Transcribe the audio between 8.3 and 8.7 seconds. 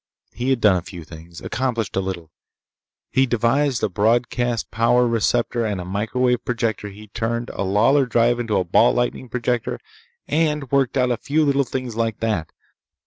into a